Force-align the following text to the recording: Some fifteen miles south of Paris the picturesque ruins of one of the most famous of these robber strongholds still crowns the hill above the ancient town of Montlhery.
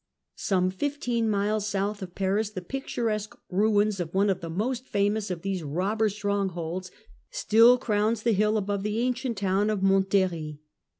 Some 0.33 0.71
fifteen 0.71 1.29
miles 1.29 1.67
south 1.67 2.01
of 2.01 2.15
Paris 2.15 2.49
the 2.49 2.63
picturesque 2.63 3.37
ruins 3.51 3.99
of 3.99 4.15
one 4.15 4.31
of 4.31 4.41
the 4.41 4.49
most 4.49 4.87
famous 4.87 5.29
of 5.29 5.43
these 5.43 5.61
robber 5.61 6.09
strongholds 6.09 6.89
still 7.29 7.77
crowns 7.77 8.23
the 8.23 8.31
hill 8.33 8.57
above 8.57 8.81
the 8.81 8.97
ancient 9.01 9.37
town 9.37 9.69
of 9.69 9.83
Montlhery. 9.83 10.59